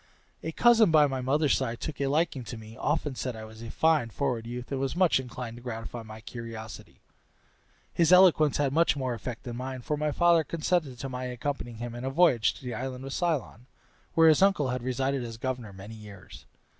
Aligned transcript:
A 0.41 0.51
cousin 0.51 0.89
by 0.89 1.05
my 1.05 1.21
mother's 1.21 1.55
side 1.55 1.79
took 1.79 2.01
a 2.01 2.07
liking 2.07 2.43
to 2.45 2.57
me, 2.57 2.75
often 2.75 3.13
said 3.13 3.35
I 3.35 3.43
was 3.43 3.61
a 3.61 3.69
fine 3.69 4.09
forward 4.09 4.47
youth, 4.47 4.71
and 4.71 4.81
was 4.81 4.95
much 4.95 5.19
inclined 5.19 5.57
to 5.57 5.61
gratify 5.61 6.01
my 6.01 6.21
curiosity. 6.21 7.01
His 7.93 8.11
eloquence 8.11 8.57
had 8.57 8.73
more 8.73 9.13
effect 9.13 9.43
than 9.43 9.57
mine, 9.57 9.81
for 9.81 9.97
my 9.97 10.11
father 10.11 10.43
consented 10.43 10.97
to 10.97 11.07
my 11.07 11.25
accompanying 11.25 11.77
him 11.77 11.93
in 11.93 12.03
a 12.03 12.09
voyage 12.09 12.55
to 12.55 12.63
the 12.65 12.73
island 12.73 13.05
of 13.05 13.13
Ceylon, 13.13 13.67
where 14.15 14.29
his 14.29 14.41
uncle 14.41 14.69
had 14.69 14.81
resided 14.81 15.23
as 15.23 15.37
governor 15.37 15.71
many 15.71 15.93
years. 15.93 16.47